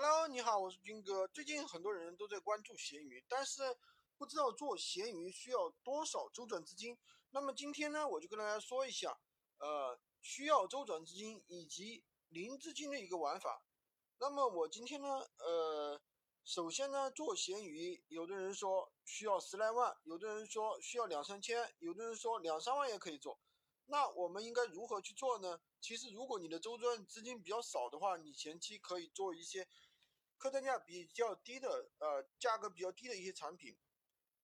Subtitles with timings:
[0.00, 1.26] Hello，你好，我是军哥。
[1.26, 3.76] 最近很多人都在关注闲鱼，但是
[4.16, 6.96] 不知道做闲鱼需要多少周转资金。
[7.30, 9.18] 那么今天呢，我就跟大家说一下，
[9.58, 13.64] 呃，需要周转资金以及零资金的一个玩法。
[14.20, 15.08] 那么我今天呢，
[15.38, 16.00] 呃，
[16.44, 23.40] 首先呢，做闲鱼，有的人说需要十来万，有的人说需要两三千，有的人说两三万也可以做。
[23.90, 25.58] 那我们应该如何去做呢？
[25.80, 29.66] 其实，如果你的周转资金比较少的话，你前期可以做一些
[30.38, 33.76] 客单价比较低的，呃，价格比较低的一些产品。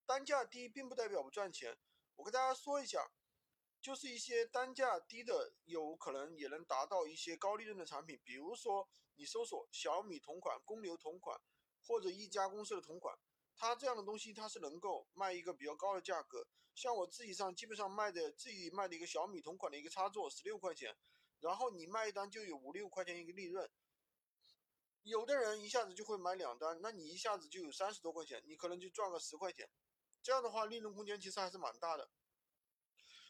[0.04, 1.78] 单价低并不代表不赚钱。
[2.16, 3.12] 我跟大家说一下，
[3.80, 8.20] 就是一些单价低的，有可能也能达到一些高利润的产品。
[8.24, 11.40] 比如说，你搜索小米同款、公牛同款
[11.86, 13.16] 或者一家公司的同款，
[13.54, 16.46] 它这样的东西它是能够卖一个比较高的价格。
[16.74, 20.96] 像我自己上基本上卖的自己卖的一个小米同款的一个插座十六块钱，
[21.38, 23.70] 然后你卖一单就有五六块钱一个利润。
[25.04, 29.68] 有的人一下子就会买两单，那你一下子就有三十多块钱，你可能就赚个十块钱。
[30.22, 32.10] 这样的话利润空间其实还是蛮大的。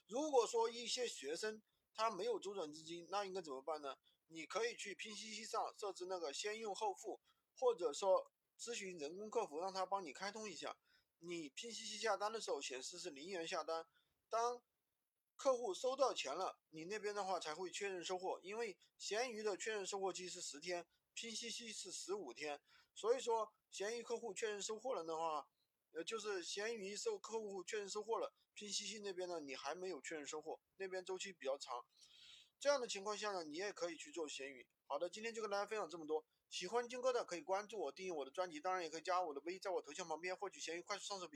[0.06, 1.60] 如果说一些学生
[1.92, 3.96] 他没有周转资金，那应该怎么办呢？
[4.28, 7.20] 你可以去拼夕夕上设置那个先用后付，
[7.56, 10.76] 或者说咨询人工客服，让他帮你开通一下。
[11.18, 13.84] 你拼夕夕下单的时候显示是零元下单，
[14.28, 14.62] 当
[15.44, 18.40] 客户收到钱了，你那边的话才会确认收货。
[18.42, 22.58] 因为闲鱼的确认收货期是十天，拼夕夕是十五天，
[22.94, 25.46] 所以说闲鱼客户确认收货了的话，
[25.92, 31.84] 呃，就是闲鱼收客户确认收货了，拼夕夕那边呢你还没有确认收货，那边周期比较长。
[32.58, 34.66] 这样的情况下呢，你也可以去做闲鱼。
[34.86, 36.24] 好的，今天就跟大家分享这么多。
[36.48, 41.30] 喜欢军哥的可以关注我，订阅我的专辑，当然也可以加我的微，在我头像旁边获取闲鱼快速上手。